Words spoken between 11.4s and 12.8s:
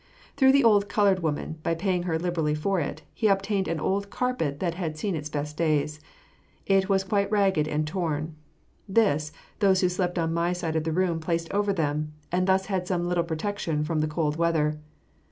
over them, and thus